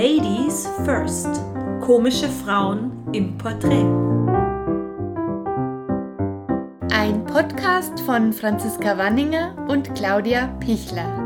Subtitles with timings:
[0.00, 1.26] Ladies First.
[1.80, 3.82] Komische Frauen im Porträt.
[6.92, 11.18] Ein Podcast von Franziska Wanninger und Claudia Pichler.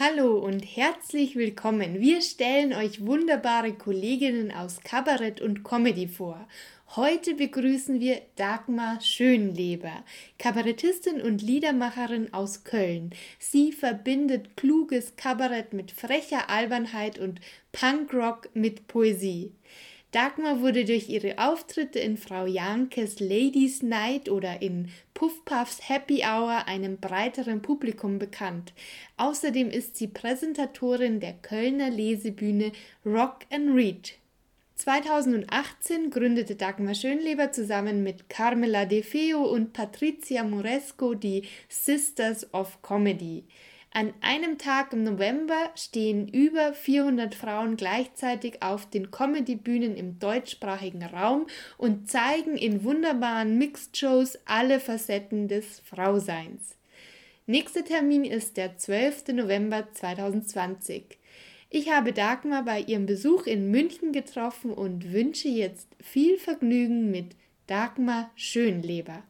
[0.00, 2.00] Hallo und herzlich willkommen.
[2.00, 6.48] Wir stellen euch wunderbare Kolleginnen aus Kabarett und Comedy vor.
[6.94, 10.04] Heute begrüßen wir Dagmar Schönleber,
[10.38, 13.10] Kabarettistin und Liedermacherin aus Köln.
[13.38, 17.40] Sie verbindet kluges Kabarett mit frecher Albernheit und
[17.72, 19.52] Punkrock mit Poesie.
[20.12, 26.66] Dagmar wurde durch ihre Auftritte in Frau Jankes Ladies Night oder in Puffpuffs Happy Hour
[26.66, 28.72] einem breiteren Publikum bekannt.
[29.16, 32.72] Außerdem ist sie Präsentatorin der Kölner Lesebühne
[33.04, 34.14] Rock and Read.
[34.76, 42.82] 2018 gründete Dagmar Schönleber zusammen mit Carmela De Feo und Patricia Moresco die Sisters of
[42.82, 43.44] Comedy.
[43.90, 51.02] An einem Tag im November stehen über 400 Frauen gleichzeitig auf den Comedy-Bühnen im deutschsprachigen
[51.02, 51.46] Raum
[51.78, 56.76] und zeigen in wunderbaren Mixed-Shows alle Facetten des Frauseins.
[57.46, 59.28] Nächster Termin ist der 12.
[59.28, 61.16] November 2020.
[61.68, 67.34] Ich habe Dagmar bei ihrem Besuch in München getroffen und wünsche jetzt viel Vergnügen mit
[67.66, 69.24] Dagmar Schönleber.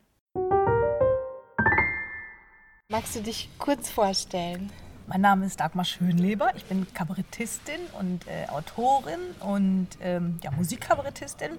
[2.91, 4.70] Magst du dich kurz vorstellen?
[5.07, 6.53] Mein Name ist Dagmar Schönleber.
[6.57, 11.53] Ich bin Kabarettistin und äh, Autorin und ähm, ja, Musikkabarettistin.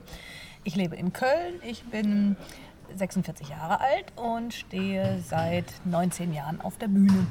[0.63, 1.59] Ich lebe in Köln.
[1.65, 2.37] Ich bin
[2.95, 7.25] 46 Jahre alt und stehe seit 19 Jahren auf der Bühne.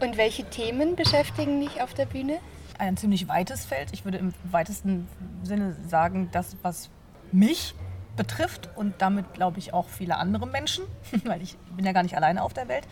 [0.00, 2.38] Und welche Themen beschäftigen dich auf der Bühne?
[2.78, 3.90] Ein ziemlich weites Feld.
[3.92, 5.08] Ich würde im weitesten
[5.42, 6.90] Sinne sagen, das, was
[7.32, 7.74] mich
[8.16, 10.84] betrifft und damit glaube ich auch viele andere Menschen,
[11.24, 12.86] weil ich bin ja gar nicht alleine auf der Welt.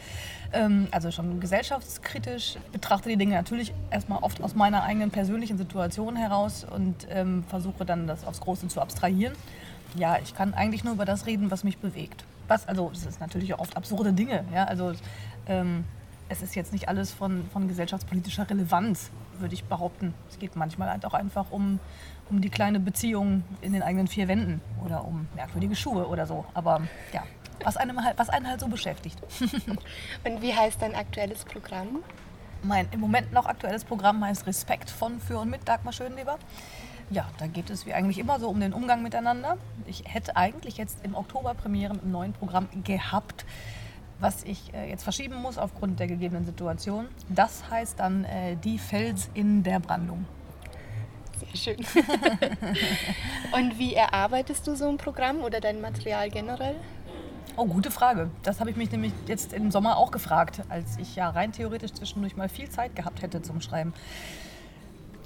[0.53, 6.17] Ähm, also schon gesellschaftskritisch betrachte die Dinge natürlich erstmal oft aus meiner eigenen persönlichen Situation
[6.17, 9.34] heraus und ähm, versuche dann das aufs Große zu abstrahieren.
[9.97, 12.25] Ja, ich kann eigentlich nur über das reden, was mich bewegt.
[12.49, 14.44] Was, also es ist natürlich auch oft absurde Dinge.
[14.53, 14.93] Ja, also
[15.47, 15.84] ähm,
[16.29, 20.15] es ist jetzt nicht alles von, von gesellschaftspolitischer Relevanz, würde ich behaupten.
[20.29, 21.81] Es geht manchmal halt auch einfach um,
[22.31, 26.45] um die kleine Beziehung in den eigenen vier Wänden oder um merkwürdige Schuhe oder so.
[26.55, 27.23] Aber ja,
[27.62, 29.19] was, einem halt, was einen halt so beschäftigt.
[30.25, 32.03] Und wie heißt dein aktuelles Programm?
[32.62, 36.39] Mein im Moment noch aktuelles Programm heißt Respekt von, für und mit Dagmar Schönleber.
[37.11, 39.59] Ja, da geht es wie eigentlich immer so um den Umgang miteinander.
[39.85, 43.45] Ich hätte eigentlich jetzt im Oktober Premiere mit einem neuen Programm gehabt
[44.19, 47.08] was ich äh, jetzt verschieben muss aufgrund der gegebenen Situation.
[47.28, 50.25] Das heißt dann äh, die Fels in der Brandung.
[51.52, 51.76] Sehr schön.
[53.52, 56.76] Und wie erarbeitest du so ein Programm oder dein Material generell?
[57.56, 58.30] Oh, gute Frage.
[58.42, 61.92] Das habe ich mich nämlich jetzt im Sommer auch gefragt, als ich ja rein theoretisch
[61.92, 63.94] zwischendurch mal viel Zeit gehabt hätte zum Schreiben.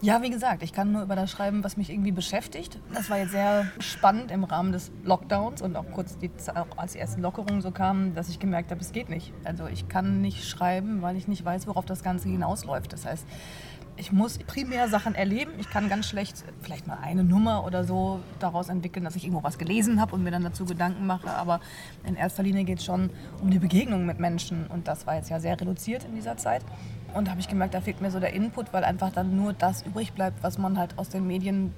[0.00, 2.78] Ja, wie gesagt, ich kann nur über das schreiben, was mich irgendwie beschäftigt.
[2.94, 6.30] Das war jetzt sehr spannend im Rahmen des Lockdowns und auch kurz die,
[6.76, 9.32] als die ersten Lockerungen so kamen, dass ich gemerkt habe, es geht nicht.
[9.42, 12.92] Also ich kann nicht schreiben, weil ich nicht weiß, worauf das Ganze hinausläuft.
[12.92, 13.26] Das heißt,
[13.96, 15.50] ich muss primär Sachen erleben.
[15.58, 19.42] Ich kann ganz schlecht vielleicht mal eine Nummer oder so daraus entwickeln, dass ich irgendwo
[19.42, 21.28] was gelesen habe und mir dann dazu Gedanken mache.
[21.30, 21.58] Aber
[22.04, 23.10] in erster Linie geht es schon
[23.42, 24.68] um die Begegnung mit Menschen.
[24.68, 26.62] Und das war jetzt ja sehr reduziert in dieser Zeit.
[27.14, 29.52] Und da habe ich gemerkt, da fehlt mir so der Input, weil einfach dann nur
[29.52, 31.72] das übrig bleibt, was man halt aus den Medien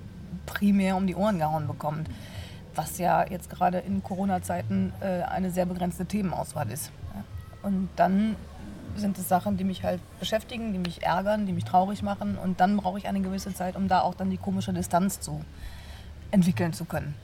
[0.47, 2.09] primär um die Ohren gehauen bekommt.
[2.75, 6.93] Was ja jetzt gerade in Corona-Zeiten äh, eine sehr begrenzte Themenauswahl ist.
[7.63, 8.37] Und dann
[8.97, 12.37] sind es Sachen, die mich halt beschäftigen, die mich ärgern, die mich traurig machen.
[12.37, 15.45] Und dann brauche ich eine gewisse Zeit, um da auch dann die komische Distanz zu
[16.31, 17.15] entwickeln zu können.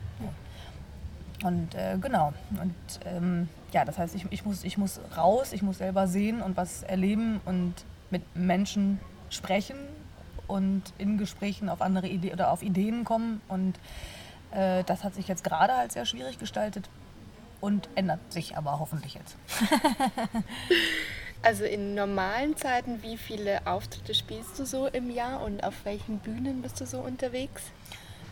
[1.45, 2.33] Und äh, genau.
[2.61, 2.75] Und
[3.05, 6.57] ähm, ja, das heißt, ich, ich, muss, ich muss raus, ich muss selber sehen und
[6.57, 7.75] was erleben und
[8.11, 9.01] mit Menschen
[9.31, 9.77] sprechen
[10.47, 13.41] und in Gesprächen auf andere Ideen oder auf Ideen kommen.
[13.49, 13.75] Und
[14.53, 16.89] äh, das hat sich jetzt gerade als sehr schwierig gestaltet
[17.61, 19.37] und ändert sich aber hoffentlich jetzt.
[21.43, 26.19] also in normalen Zeiten, wie viele Auftritte spielst du so im Jahr und auf welchen
[26.19, 27.63] Bühnen bist du so unterwegs?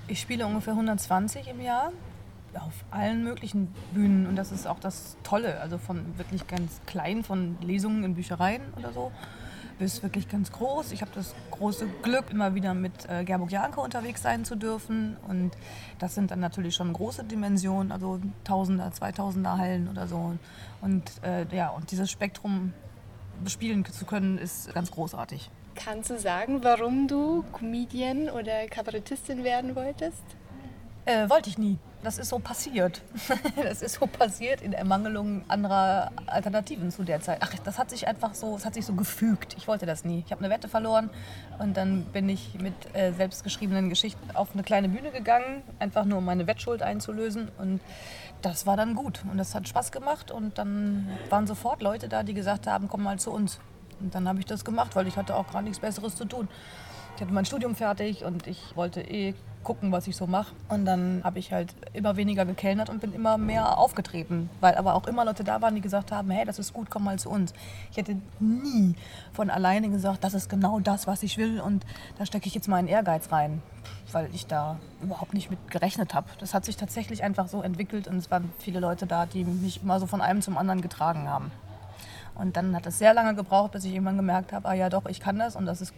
[0.06, 1.92] Ich spiele ungefähr 120 im Jahr
[2.54, 7.24] auf allen möglichen Bühnen und das ist auch das Tolle, also von wirklich ganz klein,
[7.24, 9.10] von Lesungen in Büchereien oder so,
[9.78, 10.92] bis wirklich ganz groß.
[10.92, 15.16] Ich habe das große Glück, immer wieder mit äh, Gerburg Janke unterwegs sein zu dürfen.
[15.28, 15.52] Und
[15.98, 20.36] das sind dann natürlich schon große Dimensionen, also Tausender, Zweitausender Hallen oder so.
[20.80, 22.72] Und äh, ja, und dieses Spektrum
[23.42, 25.50] bespielen zu können, ist ganz großartig.
[25.74, 30.22] Kannst du sagen, warum du Comedian oder Kabarettistin werden wolltest?
[31.04, 31.78] Äh, wollte ich nie.
[32.04, 33.02] Das ist so passiert.
[33.62, 37.38] das ist so passiert in Ermangelung anderer Alternativen zu der Zeit.
[37.40, 39.54] Ach, das hat sich einfach so, es hat sich so gefügt.
[39.56, 40.22] Ich wollte das nie.
[40.24, 41.10] Ich habe eine Wette verloren
[41.58, 46.18] und dann bin ich mit äh, selbstgeschriebenen Geschichten auf eine kleine Bühne gegangen, einfach nur
[46.18, 47.80] um meine Wettschuld einzulösen und
[48.42, 52.22] das war dann gut und das hat Spaß gemacht und dann waren sofort Leute da,
[52.22, 53.58] die gesagt haben, komm mal zu uns.
[54.00, 56.48] Und dann habe ich das gemacht, weil ich hatte auch gar nichts Besseres zu tun.
[57.16, 59.34] Ich hatte mein Studium fertig und ich wollte eh
[59.64, 60.54] gucken, was ich so mache.
[60.68, 64.50] Und dann habe ich halt immer weniger gekellnert und bin immer mehr aufgetreten.
[64.60, 67.04] Weil aber auch immer Leute da waren, die gesagt haben, hey, das ist gut, komm
[67.04, 67.52] mal zu uns.
[67.90, 68.94] Ich hätte nie
[69.32, 71.84] von alleine gesagt, das ist genau das, was ich will und
[72.18, 73.62] da stecke ich jetzt meinen Ehrgeiz rein.
[74.12, 76.28] Weil ich da überhaupt nicht mit gerechnet habe.
[76.38, 79.82] Das hat sich tatsächlich einfach so entwickelt und es waren viele Leute da, die mich
[79.82, 81.50] immer so von einem zum anderen getragen haben.
[82.34, 85.06] Und dann hat es sehr lange gebraucht, bis ich irgendwann gemerkt habe, ah ja doch,
[85.06, 85.94] ich kann das und das ist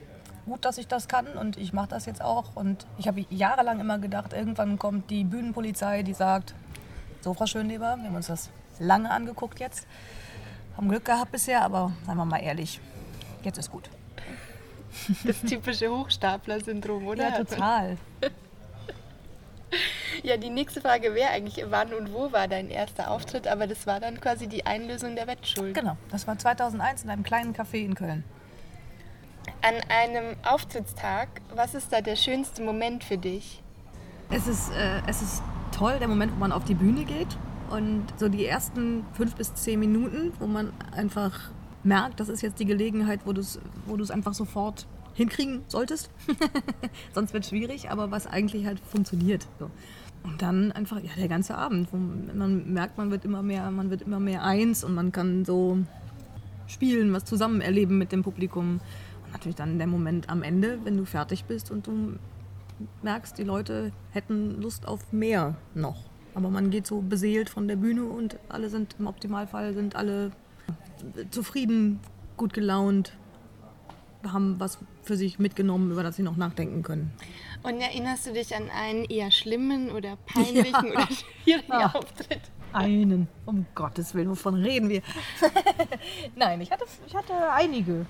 [0.46, 2.56] gut, dass ich das kann und ich mache das jetzt auch.
[2.56, 6.54] Und ich habe jahrelang immer gedacht, irgendwann kommt die Bühnenpolizei, die sagt,
[7.20, 9.86] so Frau Schönleber, wir haben uns das lange angeguckt jetzt,
[10.76, 12.80] haben Glück gehabt bisher, aber seien wir mal ehrlich,
[13.42, 13.90] jetzt ist gut.
[15.24, 17.28] Das typische Hochstapler-Syndrom, oder?
[17.28, 17.98] Ja, total.
[20.22, 23.46] Ja, die nächste Frage wäre eigentlich, wann und wo war dein erster Auftritt?
[23.46, 25.74] Aber das war dann quasi die Einlösung der Wettschuld.
[25.74, 28.24] Genau, das war 2001 in einem kleinen Café in Köln.
[29.62, 33.62] An einem Auftrittstag, was ist da der schönste Moment für dich?
[34.30, 37.36] Es ist, äh, es ist toll, der Moment, wo man auf die Bühne geht
[37.70, 41.50] und so die ersten fünf bis zehn Minuten, wo man einfach
[41.82, 46.10] merkt, das ist jetzt die Gelegenheit, wo du es wo einfach sofort hinkriegen solltest.
[47.14, 49.46] Sonst wird es schwierig, aber was eigentlich halt funktioniert.
[49.58, 49.70] So.
[50.24, 53.90] Und dann einfach ja, der ganze Abend, wo man merkt, man wird immer mehr, man
[53.90, 55.78] wird immer mehr eins und man kann so
[56.66, 58.80] spielen, was zusammen erleben mit dem Publikum
[59.36, 62.18] natürlich dann der Moment am Ende, wenn du fertig bist und du
[63.02, 66.04] merkst, die Leute hätten Lust auf mehr noch.
[66.34, 70.32] Aber man geht so beseelt von der Bühne und alle sind im Optimalfall sind alle
[71.30, 72.00] zufrieden,
[72.38, 73.12] gut gelaunt,
[74.26, 77.12] haben was für sich mitgenommen, über das sie noch nachdenken können.
[77.62, 80.92] Und erinnerst du dich an einen eher schlimmen oder peinlichen ja.
[80.92, 81.92] oder schwierigen ja.
[81.94, 82.40] Auftritt?
[82.72, 85.02] Einen, um Gottes Willen, wovon reden wir?
[86.36, 88.06] Nein, ich hatte, ich hatte einige.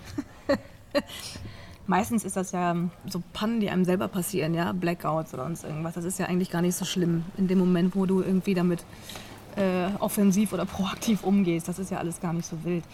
[1.86, 2.74] Meistens ist das ja
[3.08, 5.94] so Pannen, die einem selber passieren, ja, Blackouts oder sonst irgendwas.
[5.94, 8.84] Das ist ja eigentlich gar nicht so schlimm in dem Moment, wo du irgendwie damit
[9.54, 11.68] äh, offensiv oder proaktiv umgehst.
[11.68, 12.84] Das ist ja alles gar nicht so wild.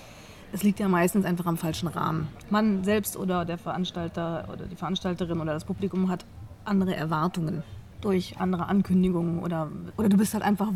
[0.52, 2.28] Es liegt ja meistens einfach am falschen Rahmen.
[2.50, 6.26] Man selbst oder der Veranstalter oder die Veranstalterin oder das Publikum hat
[6.64, 7.62] andere Erwartungen
[8.04, 10.68] durch andere Ankündigungen oder, oder du bist halt einfach,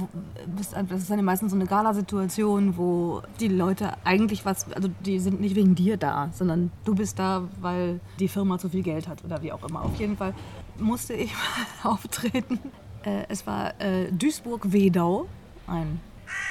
[0.56, 5.18] bist, das ist dann meistens so eine Gala-Situation, wo die Leute eigentlich was, also die
[5.18, 9.08] sind nicht wegen dir da, sondern du bist da, weil die Firma zu viel Geld
[9.08, 9.82] hat oder wie auch immer.
[9.82, 10.34] Auf jeden Fall
[10.78, 11.32] musste ich
[11.84, 12.58] mal auftreten.
[13.04, 15.26] Äh, es war äh, Duisburg-Wedau,
[15.66, 16.00] ein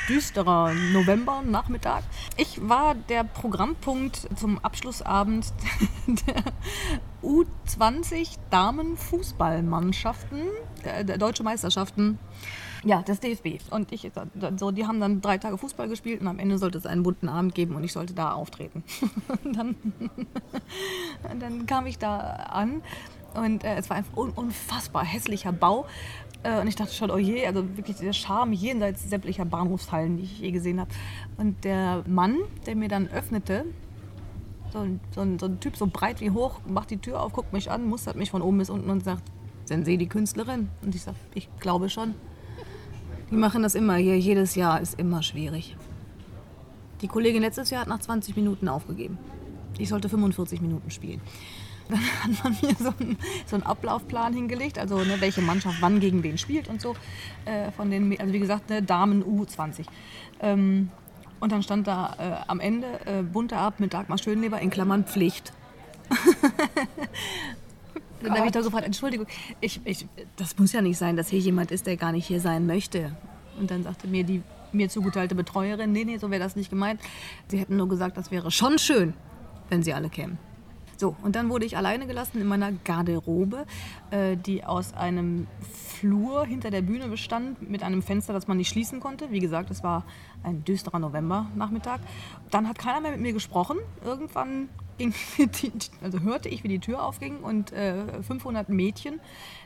[0.07, 2.03] düsterer November-Nachmittag.
[2.37, 5.53] Ich war der Programmpunkt zum Abschlussabend
[6.07, 6.43] der
[7.23, 10.41] U20 Damenfußballmannschaften,
[10.83, 12.19] der, der deutsche Meisterschaften.
[12.83, 13.61] Ja, des DFB.
[13.71, 14.11] Und ich,
[14.57, 17.29] so, die haben dann drei Tage Fußball gespielt und am Ende sollte es einen bunten
[17.29, 18.83] Abend geben und ich sollte da auftreten.
[19.43, 19.75] und dann,
[21.39, 22.83] dann kam ich da an
[23.33, 25.87] und äh, es war ein unfassbar hässlicher Bau
[26.61, 30.39] und ich dachte schon, oh je, also wirklich der Charme jenseits sämtlicher Bahnhofshallen, die ich
[30.39, 30.89] je gesehen habe.
[31.37, 33.65] Und der Mann, der mir dann öffnete,
[34.71, 37.33] so ein, so, ein, so ein, Typ so breit wie hoch, macht die Tür auf,
[37.33, 39.23] guckt mich an, mustert mich von oben bis unten und sagt,
[39.65, 40.69] sind Sie die Künstlerin?
[40.83, 42.13] Und ich sage, ich glaube schon.
[43.31, 45.75] Die machen das immer hier, jedes Jahr ist immer schwierig.
[47.01, 49.17] Die Kollegin letztes Jahr hat nach 20 Minuten aufgegeben.
[49.79, 51.21] Ich sollte 45 Minuten spielen.
[51.89, 55.99] Dann hat man mir so einen, so einen Ablaufplan hingelegt, also ne, welche Mannschaft wann
[55.99, 56.95] gegen wen spielt und so.
[57.45, 59.85] Äh, von den, also wie gesagt, ne, Damen U20.
[60.41, 60.89] Ähm,
[61.39, 65.05] und dann stand da äh, am Ende äh, bunter Ab mit Dagmar Schönleber in Klammern
[65.05, 65.53] Pflicht.
[68.21, 69.27] dann habe ich da sofort, Entschuldigung,
[69.59, 72.39] ich, ich, das muss ja nicht sein, dass hier jemand ist, der gar nicht hier
[72.39, 73.15] sein möchte.
[73.59, 76.99] Und dann sagte mir die mir zugeteilte Betreuerin, nee, nee, so wäre das nicht gemeint.
[77.47, 79.13] Sie hätten nur gesagt, das wäre schon schön,
[79.69, 80.37] wenn sie alle kämen.
[80.97, 83.65] So, und dann wurde ich alleine gelassen in meiner Garderobe,
[84.11, 88.69] äh, die aus einem Flur hinter der Bühne bestand, mit einem Fenster, das man nicht
[88.69, 89.31] schließen konnte.
[89.31, 90.05] Wie gesagt, es war
[90.43, 91.99] ein düsterer Novembernachmittag.
[92.51, 93.77] Dann hat keiner mehr mit mir gesprochen.
[94.03, 95.71] Irgendwann ging die,
[96.01, 99.19] also hörte ich, wie die Tür aufging und äh, 500 Mädchen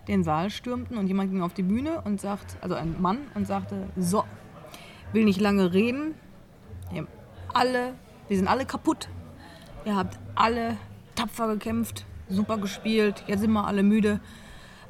[0.08, 3.46] den Saal stürmten und jemand ging auf die Bühne und sagt, also ein Mann, und
[3.46, 4.24] sagte, so,
[5.14, 6.16] will nicht lange reden,
[7.54, 7.94] alle,
[8.28, 9.10] wir sind alle kaputt.
[9.86, 10.78] Ihr habt alle
[11.20, 13.26] tapfer gekämpft, super gespielt.
[13.28, 14.22] Jetzt sind wir alle müde.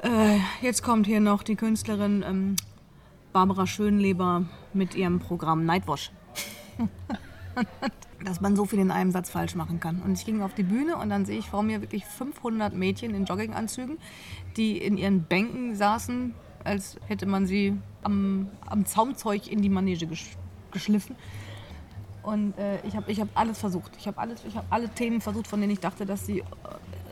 [0.02, 2.56] Äh, jetzt kommt hier noch die Künstlerin ähm,
[3.32, 6.12] Barbara Schönleber mit ihrem Programm Nightwash.
[8.24, 10.02] dass man so viel in einem Satz falsch machen kann.
[10.02, 13.12] Und ich ging auf die Bühne und dann sehe ich vor mir wirklich 500 Mädchen
[13.14, 13.98] in Jogginganzügen,
[14.56, 20.06] die in ihren Bänken saßen, als hätte man sie am, am Zaumzeug in die Manege
[20.06, 20.36] gesch
[20.70, 21.16] geschliffen.
[22.22, 23.92] Und äh, ich habe ich hab alles versucht.
[23.98, 26.44] Ich habe hab alle Themen versucht, von denen ich dachte, dass sie äh,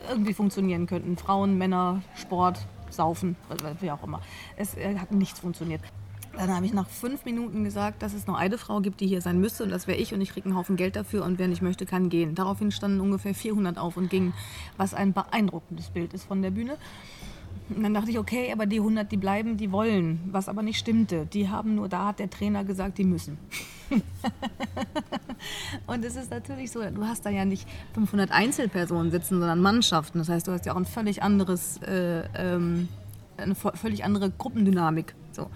[0.09, 1.17] irgendwie funktionieren könnten.
[1.17, 3.35] Frauen, Männer, Sport, Saufen,
[3.81, 4.21] wie auch immer.
[4.55, 5.81] Es äh, hat nichts funktioniert.
[6.33, 9.21] Dann habe ich nach fünf Minuten gesagt, dass es noch eine Frau gibt, die hier
[9.21, 11.47] sein müsste und das wäre ich und ich kriege einen Haufen Geld dafür und wer
[11.47, 12.35] nicht möchte, kann gehen.
[12.35, 14.33] Daraufhin standen ungefähr 400 auf und gingen,
[14.77, 16.77] was ein beeindruckendes Bild ist von der Bühne.
[17.69, 20.79] Und dann dachte ich, okay, aber die 100, die bleiben, die wollen, was aber nicht
[20.79, 21.27] stimmte.
[21.27, 23.37] Die haben nur, da hat der Trainer gesagt, die müssen.
[25.87, 30.17] und es ist natürlich so, du hast da ja nicht 500 Einzelpersonen sitzen, sondern Mannschaften.
[30.17, 32.87] Das heißt, du hast ja auch ein völlig anderes, äh, ähm,
[33.37, 35.13] eine völlig andere Gruppendynamik.
[35.31, 35.49] So.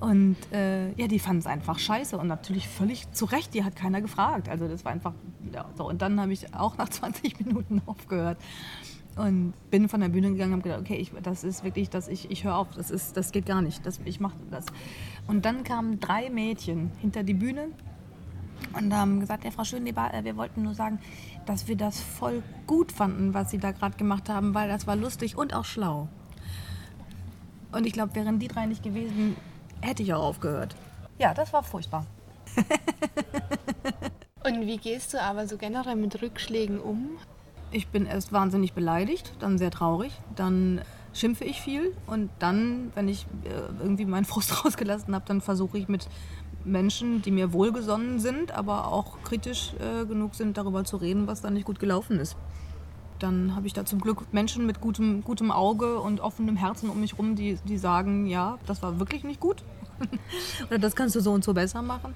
[0.00, 3.74] Und äh, ja, die fanden es einfach scheiße und natürlich völlig zu Recht, die hat
[3.74, 4.48] keiner gefragt.
[4.48, 5.14] Also das war einfach
[5.52, 5.88] ja, so.
[5.88, 8.38] Und dann habe ich auch nach 20 Minuten aufgehört
[9.18, 12.08] und bin von der Bühne gegangen und habe gedacht, okay, ich, das ist wirklich, dass
[12.08, 14.66] ich, ich höre auf, das, ist, das geht gar nicht, das, ich mache das.
[15.26, 17.68] Und dann kamen drei Mädchen hinter die Bühne
[18.74, 21.00] und haben gesagt, ja, Frau Schönleber, äh, wir wollten nur sagen,
[21.46, 24.96] dass wir das voll gut fanden, was Sie da gerade gemacht haben, weil das war
[24.96, 26.08] lustig und auch schlau.
[27.72, 29.36] Und ich glaube, wären die drei nicht gewesen,
[29.80, 30.74] hätte ich auch aufgehört.
[31.18, 32.06] Ja, das war furchtbar.
[34.44, 37.18] Und wie gehst du aber so generell mit Rückschlägen um?
[37.70, 40.80] Ich bin erst wahnsinnig beleidigt, dann sehr traurig, dann
[41.12, 43.48] schimpfe ich viel und dann, wenn ich äh,
[43.82, 46.08] irgendwie meinen Frust rausgelassen habe, dann versuche ich mit
[46.64, 51.40] Menschen, die mir wohlgesonnen sind, aber auch kritisch äh, genug sind, darüber zu reden, was
[51.40, 52.36] da nicht gut gelaufen ist
[53.18, 57.00] dann habe ich da zum Glück Menschen mit gutem, gutem Auge und offenem Herzen um
[57.00, 59.62] mich herum, die, die sagen, ja, das war wirklich nicht gut.
[60.68, 62.14] oder das kannst du so und so besser machen.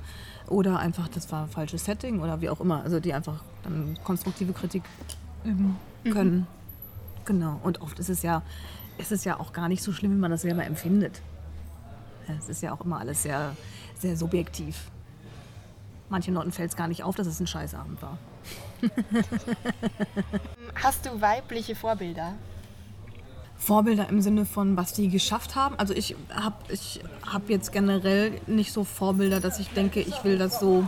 [0.49, 2.83] Oder einfach, das war falsches Setting oder wie auch immer.
[2.83, 4.83] Also die einfach dann konstruktive Kritik
[5.45, 6.11] üben mhm.
[6.11, 6.37] können.
[6.37, 6.47] Mhm.
[7.25, 7.61] Genau.
[7.63, 8.43] Und oft ist es ja,
[8.99, 11.21] ist es ja auch gar nicht so schlimm, wie man das selber empfindet.
[12.39, 13.57] Es ist ja auch immer alles sehr,
[13.99, 14.91] sehr subjektiv.
[16.09, 18.19] Manchen Leuten fällt es gar nicht auf, dass es ein Scheißabend war.
[20.83, 22.35] Hast du weibliche Vorbilder?
[23.57, 25.77] Vorbilder im Sinne von, was die geschafft haben.
[25.79, 30.37] Also ich habe ich hab jetzt generell nicht so Vorbilder, dass ich denke, ich will
[30.37, 30.85] das so,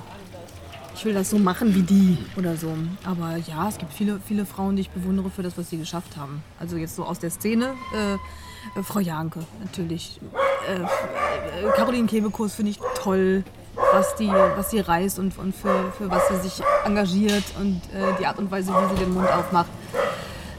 [0.95, 2.73] ich will das so machen wie die oder so.
[3.05, 6.17] Aber ja, es gibt viele, viele Frauen, die ich bewundere für das, was sie geschafft
[6.17, 6.43] haben.
[6.59, 10.21] Also jetzt so aus der Szene, äh, äh, Frau Janke natürlich.
[10.69, 13.45] Äh, äh Caroline Kebekus finde ich toll
[13.93, 18.17] was, die, was sie reist und, und für, für was sie sich engagiert und äh,
[18.21, 19.71] die Art und Weise, wie sie den Mund aufmacht.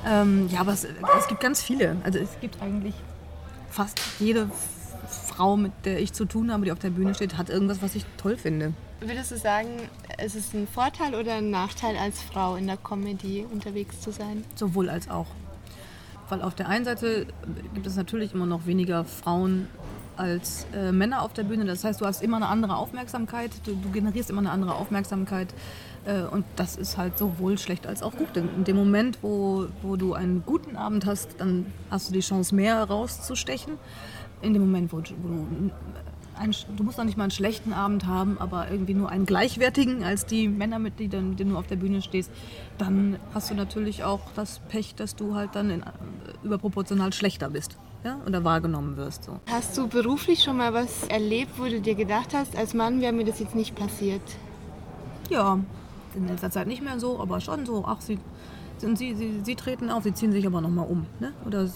[0.05, 0.85] Ähm, ja, aber es,
[1.17, 1.97] es gibt ganz viele.
[2.03, 2.93] Also es gibt eigentlich
[3.69, 4.49] fast jede
[5.27, 7.95] Frau, mit der ich zu tun habe, die auf der Bühne steht, hat irgendwas, was
[7.95, 8.73] ich toll finde.
[9.01, 9.69] Würdest du sagen,
[10.17, 14.45] es ist ein Vorteil oder ein Nachteil als Frau in der Comedy unterwegs zu sein?
[14.55, 15.27] Sowohl als auch.
[16.29, 17.27] Weil auf der einen Seite
[17.73, 19.67] gibt es natürlich immer noch weniger Frauen
[20.17, 21.65] als äh, Männer auf der Bühne.
[21.65, 25.53] Das heißt, du hast immer eine andere Aufmerksamkeit, du, du generierst immer eine andere Aufmerksamkeit.
[26.05, 28.35] Äh, und das ist halt sowohl schlecht als auch gut.
[28.37, 32.55] In dem Moment, wo, wo du einen guten Abend hast, dann hast du die Chance,
[32.55, 33.73] mehr rauszustechen.
[34.41, 35.71] In dem Moment, wo, wo du
[36.37, 40.03] ein, du musst noch nicht mal einen schlechten Abend haben, aber irgendwie nur einen gleichwertigen
[40.03, 42.31] als die Männer, mit denen, du auf der Bühne stehst,
[42.77, 45.85] dann hast du natürlich auch das Pech, dass du halt dann in, äh,
[46.43, 49.23] überproportional schlechter bist ja, oder wahrgenommen wirst.
[49.25, 49.39] So.
[49.49, 53.13] Hast du beruflich schon mal was erlebt, wo du dir gedacht hast, als Mann wäre
[53.13, 54.21] mir das jetzt nicht passiert?
[55.29, 55.59] Ja,
[56.13, 57.83] in letzter Zeit nicht mehr so, aber schon so.
[57.87, 58.19] Ach, sie,
[58.77, 61.07] sind sie, sie, sie treten auf, sie ziehen sich aber nochmal um.
[61.19, 61.33] Ne?
[61.45, 61.67] Oder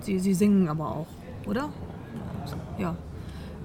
[0.00, 1.06] sie, sie singen aber auch,
[1.46, 1.70] oder?
[2.78, 2.94] Ja.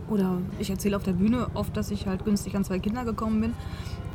[0.10, 3.42] Oder ich erzähle auf der Bühne oft, dass ich halt günstig an zwei Kinder gekommen
[3.42, 3.54] bin.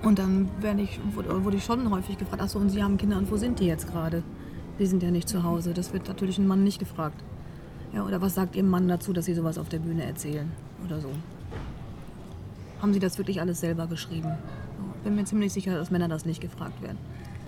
[0.03, 3.31] Und dann werde ich, wurde ich schon häufig gefragt, achso, und Sie haben Kinder und
[3.31, 4.23] wo sind die jetzt gerade?
[4.79, 5.73] Die sind ja nicht zu Hause.
[5.73, 7.23] Das wird natürlich ein Mann nicht gefragt.
[7.93, 10.51] Ja, oder was sagt Ihr Mann dazu, dass Sie sowas auf der Bühne erzählen?
[10.85, 11.11] Oder so.
[12.83, 14.33] Haben Sie das wirklich alles selber geschrieben?
[15.05, 16.99] Bin mir ziemlich sicher, dass Männer das nicht gefragt werden.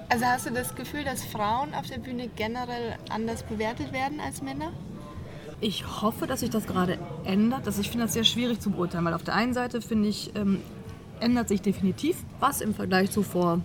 [0.08, 4.40] Also hast du das Gefühl, dass Frauen auf der Bühne generell anders bewertet werden als
[4.40, 4.72] Männer?
[5.60, 7.66] Ich hoffe, dass sich das gerade ändert.
[7.66, 10.32] Das, ich finde das sehr schwierig zu beurteilen, weil auf der einen Seite finde ich,
[10.34, 10.60] ähm,
[11.18, 13.60] ändert sich definitiv was im Vergleich zu vor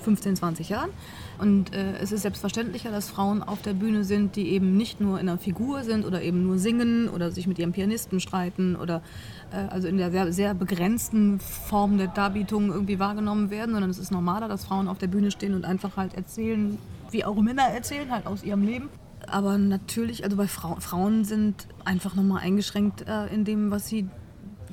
[0.00, 0.90] 15, 20 Jahren.
[1.38, 5.20] Und äh, es ist selbstverständlicher, dass Frauen auf der Bühne sind, die eben nicht nur
[5.20, 9.02] in einer Figur sind oder eben nur singen oder sich mit ihrem Pianisten streiten oder
[9.50, 13.98] äh, also in der sehr, sehr begrenzten Form der Darbietung irgendwie wahrgenommen werden, sondern es
[13.98, 16.78] ist normaler, dass Frauen auf der Bühne stehen und einfach halt erzählen,
[17.10, 18.88] wie auch Männer erzählen, halt aus ihrem Leben.
[19.26, 24.08] Aber natürlich, also bei Fra Frauen sind einfach nochmal eingeschränkt äh, in dem, was sie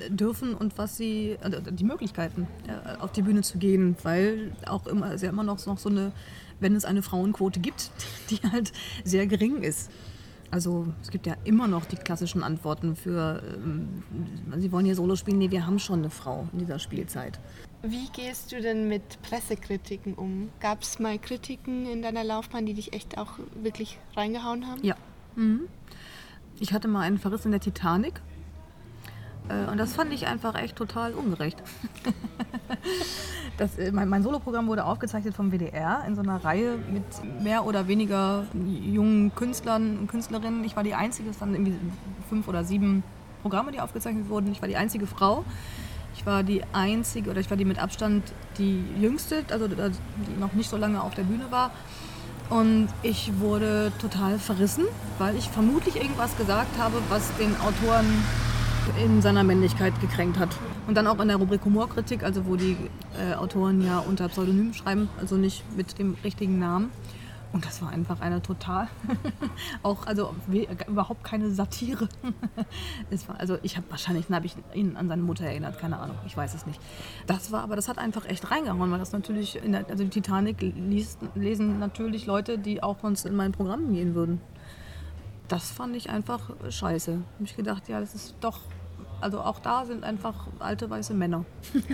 [0.09, 4.87] dürfen und was sie, also die Möglichkeiten, äh, auf die Bühne zu gehen, weil auch
[4.87, 6.11] immer, ist ja immer noch, noch so eine,
[6.59, 7.91] wenn es eine Frauenquote gibt,
[8.29, 8.71] die halt
[9.03, 9.91] sehr gering ist.
[10.51, 14.03] Also es gibt ja immer noch die klassischen Antworten für, ähm,
[14.57, 17.39] Sie wollen hier Solo spielen, nee, wir haben schon eine Frau in dieser Spielzeit.
[17.85, 20.49] Wie gehst du denn mit Pressekritiken um?
[20.61, 24.81] Gab es mal Kritiken in deiner Laufbahn, die dich echt auch wirklich reingehauen haben?
[24.81, 24.95] Ja.
[25.35, 25.67] Mhm.
[26.61, 28.21] Ich hatte mal einen Verriss in der Titanic
[29.49, 31.61] äh, und das fand ich einfach echt total ungerecht.
[33.57, 37.03] das, äh, mein, mein Soloprogramm wurde aufgezeichnet vom WDR in so einer Reihe mit
[37.43, 40.63] mehr oder weniger jungen Künstlern und Künstlerinnen.
[40.63, 41.75] Ich war die einzige, es waren irgendwie
[42.29, 43.03] fünf oder sieben
[43.41, 44.53] Programme, die aufgezeichnet wurden.
[44.53, 45.43] Ich war die einzige Frau.
[46.15, 48.23] Ich war die einzige, oder ich war die mit Abstand
[48.57, 51.71] die jüngste, also die noch nicht so lange auf der Bühne war.
[52.49, 54.83] Und ich wurde total verrissen,
[55.17, 58.05] weil ich vermutlich irgendwas gesagt habe, was den Autoren
[59.03, 60.49] in seiner Männlichkeit gekränkt hat.
[60.87, 62.77] Und dann auch in der Rubrik Humorkritik, also wo die
[63.17, 66.91] äh, Autoren ja unter Pseudonym schreiben, also nicht mit dem richtigen Namen.
[67.53, 68.87] Und das war einfach eine total,
[69.83, 70.33] auch also
[70.87, 72.09] überhaupt keine Satire.
[73.11, 76.17] es war, also ich habe wahrscheinlich habe ich ihn an seine Mutter erinnert, keine Ahnung,
[76.25, 76.81] ich weiß es nicht.
[77.27, 80.09] Das war, aber das hat einfach echt reingehauen, weil das natürlich, in der, also die
[80.09, 84.41] Titanic liest, lesen natürlich Leute, die auch sonst in mein Programm gehen würden.
[85.47, 87.11] Das fand ich einfach scheiße.
[87.11, 88.61] Da habe ich gedacht, ja, das ist doch,
[89.21, 91.45] also auch da sind einfach alte weiße Männer.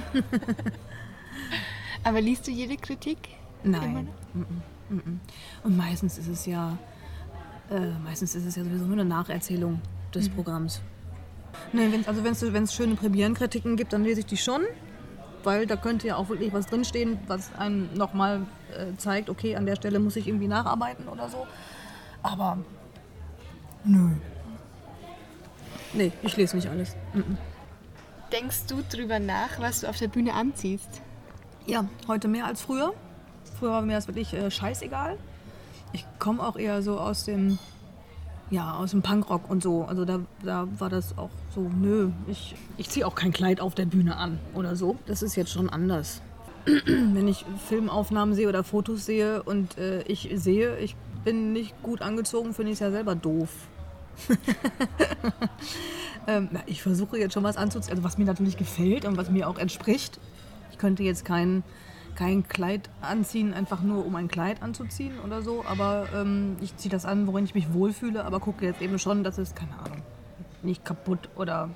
[2.05, 3.17] aber liest du jede Kritik?
[3.61, 4.07] Nein.
[4.89, 6.77] Und meistens ist es ja,
[7.69, 9.81] äh, meistens ist es ja sowieso nur eine Nacherzählung
[10.13, 10.35] des mhm.
[10.35, 10.81] Programms.
[11.73, 14.61] Nee, wenn, also wenn es schöne Premierenkritiken gibt, dann lese ich die schon,
[15.43, 19.65] weil da könnte ja auch wirklich was drinstehen, was einem nochmal äh, zeigt, okay, an
[19.65, 21.47] der Stelle muss ich irgendwie nacharbeiten oder so.
[22.21, 22.57] Aber
[23.83, 24.11] nö.
[25.93, 26.95] Nee, ich lese nicht alles.
[27.13, 27.37] Mhm.
[28.31, 31.01] Denkst du drüber nach, was du auf der Bühne anziehst?
[31.65, 32.93] Ja, heute mehr als früher.
[33.59, 35.17] Früher war mir das wirklich äh, scheißegal.
[35.91, 37.57] Ich komme auch eher so aus dem,
[38.49, 39.83] ja, aus dem Punkrock und so.
[39.83, 43.75] Also da, da war das auch so, nö, ich, ich ziehe auch kein Kleid auf
[43.75, 44.97] der Bühne an oder so.
[45.07, 46.21] Das ist jetzt schon anders.
[46.65, 52.01] Wenn ich Filmaufnahmen sehe oder Fotos sehe und äh, ich sehe, ich bin nicht gut
[52.01, 53.49] angezogen, finde ich es ja selber doof.
[56.27, 59.47] ähm, ich versuche jetzt schon was anzuziehen, also was mir natürlich gefällt und was mir
[59.47, 60.19] auch entspricht.
[60.71, 61.63] Ich könnte jetzt keinen
[62.15, 65.65] kein Kleid anziehen, einfach nur um ein Kleid anzuziehen oder so.
[65.65, 69.23] Aber ähm, ich ziehe das an, worin ich mich wohlfühle, aber gucke jetzt eben schon,
[69.23, 70.01] dass es, keine Ahnung,
[70.61, 71.69] nicht kaputt oder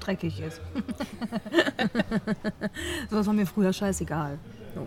[0.00, 0.60] dreckig ist.
[3.10, 4.38] so war mir früher scheißegal.
[4.74, 4.86] So.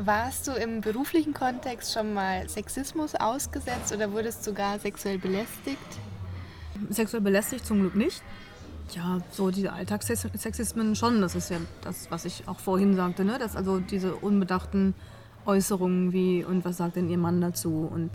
[0.00, 5.78] Warst du im beruflichen Kontext schon mal Sexismus ausgesetzt oder wurdest sogar sexuell belästigt?
[6.90, 8.22] Sexuell belästigt zum Glück nicht.
[8.94, 11.20] Ja, so diese Alltagssexismen schon.
[11.20, 13.38] Das ist ja das, was ich auch vorhin sagte, ne?
[13.38, 14.94] Dass also diese unbedachten
[15.46, 18.10] Äußerungen wie und was sagt denn ihr Mann dazu und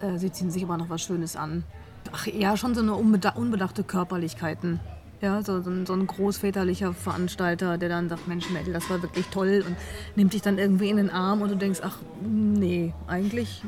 [0.00, 1.64] äh, sie ziehen sich aber noch was Schönes an.
[2.12, 4.80] Ach ja, schon so eine unbedachte Körperlichkeiten.
[5.20, 9.00] Ja, so, so, ein, so ein großväterlicher Veranstalter, der dann sagt, Mensch, Mädel, das war
[9.00, 9.76] wirklich toll und
[10.16, 13.62] nimmt dich dann irgendwie in den Arm und du denkst, ach nee, eigentlich,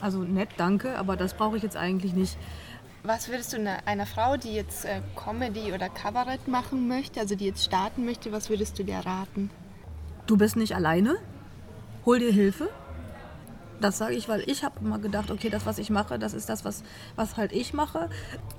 [0.00, 2.36] also nett, danke, aber das brauche ich jetzt eigentlich nicht.
[3.02, 7.46] Was würdest du einer, Frau, die jetzt äh, Comedy oder Kabarett machen möchte, also die
[7.46, 9.50] jetzt starten möchte, was würdest du dir raten?
[10.26, 11.16] Du bist nicht alleine.
[12.04, 12.68] Hol dir Hilfe.
[13.80, 16.48] Das sage ich, weil ich habe immer gedacht, okay, das, was ich mache, das ist
[16.48, 16.82] das, was,
[17.16, 18.08] was halt ich mache.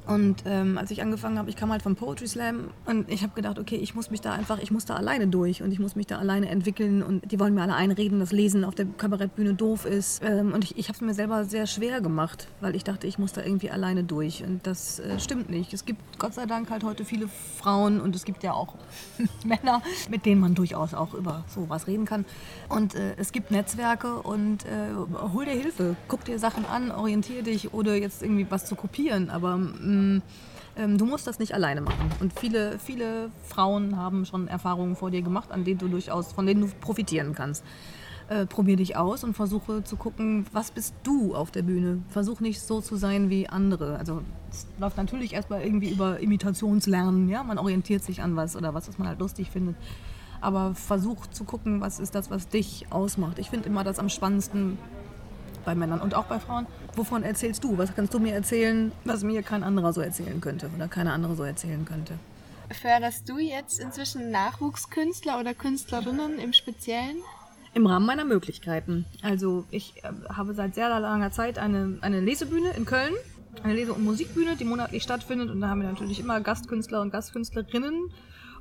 [0.07, 3.33] Und ähm, als ich angefangen habe, ich kam halt vom Poetry Slam und ich habe
[3.33, 5.95] gedacht, okay, ich muss mich da einfach, ich muss da alleine durch und ich muss
[5.95, 9.53] mich da alleine entwickeln und die wollen mir alle einreden, dass Lesen auf der Kabarettbühne
[9.53, 10.23] doof ist.
[10.23, 13.19] Ähm, und ich, ich habe es mir selber sehr schwer gemacht, weil ich dachte, ich
[13.19, 15.73] muss da irgendwie alleine durch und das äh, stimmt nicht.
[15.73, 18.75] Es gibt Gott sei Dank halt heute viele Frauen und es gibt ja auch
[19.45, 22.25] Männer, mit denen man durchaus auch über sowas reden kann.
[22.69, 27.43] Und äh, es gibt Netzwerke und äh, hol dir Hilfe, guck dir Sachen an, orientiere
[27.43, 30.21] dich oder jetzt irgendwie was zu kopieren, aber mm,
[30.77, 32.11] ähm, du musst das nicht alleine machen.
[32.19, 36.45] Und viele, viele Frauen haben schon Erfahrungen vor dir gemacht, an denen du durchaus, von
[36.45, 37.63] denen du profitieren kannst.
[38.29, 42.01] Äh, probier dich aus und versuche zu gucken, was bist du auf der Bühne.
[42.09, 43.97] Versuch nicht so zu sein wie andere.
[43.97, 48.73] Also es läuft natürlich erstmal irgendwie über Imitationslernen, ja, man orientiert sich an was oder
[48.73, 49.75] was, was man halt lustig findet
[50.41, 53.39] aber versuch zu gucken, was ist das, was dich ausmacht.
[53.39, 54.77] Ich finde immer das am spannendsten,
[55.63, 56.67] bei Männern und auch bei Frauen.
[56.95, 57.77] Wovon erzählst du?
[57.77, 61.35] Was kannst du mir erzählen, was mir kein anderer so erzählen könnte oder keine andere
[61.35, 62.13] so erzählen könnte?
[62.69, 67.17] Förderst du jetzt inzwischen Nachwuchskünstler oder Künstlerinnen im Speziellen?
[67.73, 69.05] Im Rahmen meiner Möglichkeiten.
[69.21, 73.13] Also ich äh, habe seit sehr langer Zeit eine, eine Lesebühne in Köln
[73.63, 75.49] eine Lese- und Musikbühne, die monatlich stattfindet.
[75.49, 78.11] Und da haben wir natürlich immer Gastkünstler und Gastkünstlerinnen.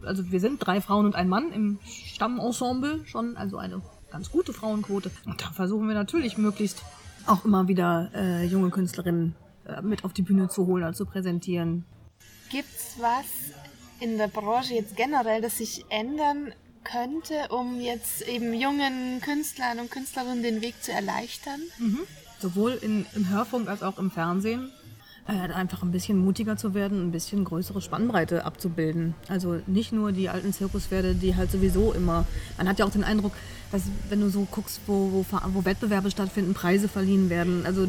[0.04, 4.52] Also wir sind drei Frauen und ein Mann im Stammensemble schon, also eine ganz gute
[4.52, 5.10] Frauenquote.
[5.26, 6.82] Und da versuchen wir natürlich möglichst
[7.26, 9.34] auch immer wieder äh, junge Künstlerinnen
[9.66, 11.84] äh, mit auf die Bühne zu holen und zu präsentieren.
[12.50, 13.26] Gibt's was
[14.00, 16.52] in der Branche jetzt generell, das sich ändern
[16.84, 21.60] könnte, um jetzt eben jungen Künstlern und Künstlerinnen den Weg zu erleichtern?
[21.78, 22.00] Mhm.
[22.38, 24.72] Sowohl in, im Hörfunk als auch im Fernsehen.
[25.26, 29.14] Einfach ein bisschen mutiger zu werden, ein bisschen größere Spannbreite abzubilden.
[29.28, 32.26] Also nicht nur die alten Zirkuspferde, die halt sowieso immer.
[32.58, 33.32] Man hat ja auch den Eindruck,
[33.70, 37.64] dass wenn du so guckst, wo, wo, wo Wettbewerbe stattfinden, Preise verliehen werden.
[37.64, 37.86] Also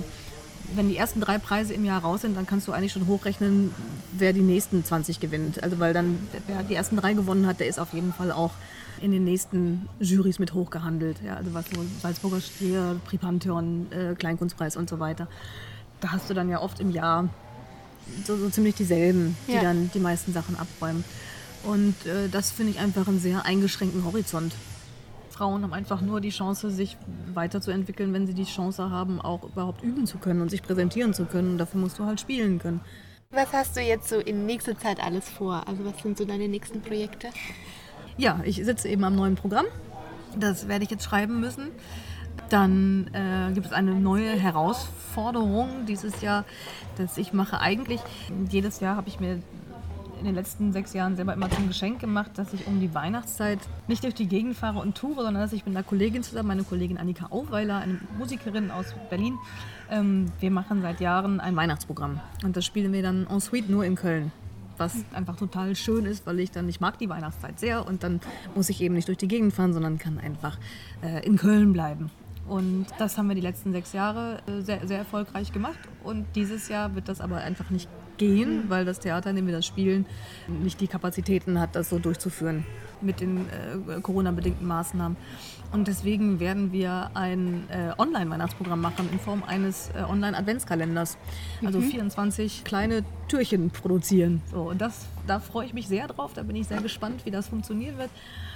[0.76, 3.74] wenn die ersten drei Preise im Jahr raus sind, dann kannst du eigentlich schon hochrechnen,
[4.14, 5.64] wer die nächsten 20 gewinnt.
[5.64, 8.52] Also weil dann, wer die ersten drei gewonnen hat, der ist auf jeden Fall auch
[9.02, 11.18] in den nächsten Jurys mit hochgehandelt.
[11.26, 15.28] Ja, also was so Salzburger Stier, Pripantheon, äh, Kleinkunstpreis und so weiter.
[16.02, 17.30] Da hast du dann ja oft im Jahr
[18.26, 19.62] so, so ziemlich dieselben, die ja.
[19.62, 21.04] dann die meisten Sachen abräumen.
[21.64, 24.54] Und äh, das finde ich einfach einen sehr eingeschränkten Horizont.
[25.30, 26.98] Frauen haben einfach nur die Chance, sich
[27.34, 31.26] weiterzuentwickeln, wenn sie die Chance haben, auch überhaupt üben zu können und sich präsentieren zu
[31.26, 31.52] können.
[31.52, 32.82] Und dafür musst du halt spielen können.
[33.32, 35.68] Was hast du jetzt so in nächster Zeit alles vor?
[35.68, 37.30] Also was sind so deine nächsten Projekte?
[38.18, 39.66] Ja, ich sitze eben am neuen Programm.
[40.38, 41.70] Das werde ich jetzt schreiben müssen.
[42.52, 46.44] Dann äh, gibt es eine neue Herausforderung dieses Jahr,
[46.98, 48.02] dass ich mache eigentlich,
[48.50, 49.40] jedes Jahr habe ich mir
[50.20, 53.60] in den letzten sechs Jahren selber immer zum Geschenk gemacht, dass ich um die Weihnachtszeit
[53.88, 56.64] nicht durch die Gegend fahre und toure, sondern dass ich mit einer Kollegin zusammen, meine
[56.64, 59.38] Kollegin Annika Aufweiler, eine Musikerin aus Berlin,
[59.90, 62.20] ähm, wir machen seit Jahren ein Weihnachtsprogramm.
[62.44, 64.32] Und das spielen wir dann en suite nur in Köln
[64.78, 68.20] was einfach total schön ist, weil ich dann, ich mag die Weihnachtszeit sehr und dann
[68.56, 70.58] muss ich eben nicht durch die Gegend fahren, sondern kann einfach
[71.04, 72.10] äh, in Köln bleiben.
[72.52, 75.80] Und das haben wir die letzten sechs Jahre äh, sehr, sehr erfolgreich gemacht.
[76.04, 77.88] Und dieses Jahr wird das aber einfach nicht
[78.18, 80.06] gehen, weil das Theater, in dem wir das spielen,
[80.50, 82.66] nicht die Kapazitäten hat, das so durchzuführen
[83.00, 85.16] mit den äh, Corona-bedingten Maßnahmen.
[85.72, 91.18] Und deswegen werden wir ein äh, Online-Weihnachtsprogramm machen in Form eines äh, Online-Adventskalenders.
[91.66, 91.84] Also mhm.
[91.84, 94.42] 24 kleine Türchen produzieren.
[94.52, 96.34] So, und das, da freue ich mich sehr drauf.
[96.34, 98.10] Da bin ich sehr gespannt, wie das funktionieren wird.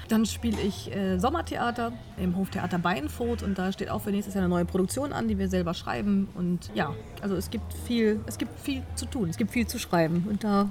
[0.08, 4.44] Dann spiele ich äh, Sommertheater im Hoftheater Beinfurt und da steht auch für nächstes Jahr
[4.44, 6.30] eine neue Produktion an, die wir selber schreiben.
[6.36, 9.80] Und ja, also es gibt viel, es gibt viel zu tun, es gibt viel zu
[9.80, 10.70] schreiben und da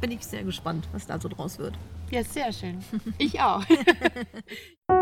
[0.00, 1.78] bin ich sehr gespannt, was da so draus wird.
[2.10, 2.80] Ja, sehr schön.
[3.18, 3.64] Ich auch.